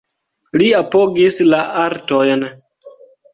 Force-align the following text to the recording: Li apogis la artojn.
Li 0.61 0.69
apogis 0.77 1.37
la 1.51 1.59
artojn. 1.83 2.47